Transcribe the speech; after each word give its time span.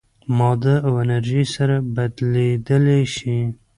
ماده 0.37 0.75
او 0.87 0.93
انرژي 1.03 1.43
سره 1.55 1.75
بدلېدلی 1.95 3.01
شي. 3.15 3.37